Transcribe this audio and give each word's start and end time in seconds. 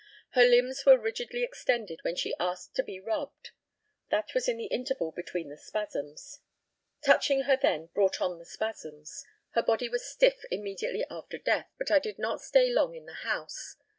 Her 0.31 0.45
limbs 0.45 0.83
were 0.83 0.97
rigidly 0.97 1.43
extended 1.43 1.99
when 2.03 2.15
she 2.15 2.33
asked 2.39 2.73
to 2.75 2.81
be 2.81 2.99
rubbed. 2.99 3.51
That 4.09 4.33
was 4.33 4.49
in 4.49 4.57
the 4.57 4.65
interval 4.65 5.11
between 5.11 5.49
the 5.49 5.57
spasms. 5.59 6.39
Touching 7.05 7.41
her 7.41 7.55
then 7.55 7.85
brought 7.93 8.19
on 8.19 8.39
the 8.39 8.45
spasms. 8.45 9.23
Her 9.51 9.61
body 9.61 9.89
was 9.89 10.03
stiff 10.03 10.43
immediately 10.49 11.05
after 11.11 11.37
death, 11.37 11.69
but 11.77 11.91
I 11.91 11.99
did 11.99 12.17
not 12.17 12.41
stay 12.41 12.71
long 12.71 12.95
in 12.95 13.05
the 13.05 13.13
house. 13.13 13.75